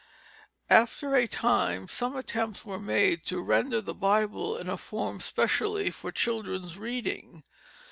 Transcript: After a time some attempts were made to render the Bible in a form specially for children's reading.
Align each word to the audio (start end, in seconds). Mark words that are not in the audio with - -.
After 0.71 1.13
a 1.13 1.27
time 1.27 1.87
some 1.87 2.15
attempts 2.15 2.65
were 2.65 2.79
made 2.79 3.23
to 3.27 3.39
render 3.39 3.81
the 3.81 3.93
Bible 3.93 4.57
in 4.57 4.67
a 4.67 4.75
form 4.75 5.19
specially 5.19 5.91
for 5.91 6.11
children's 6.11 6.75
reading. 6.75 7.43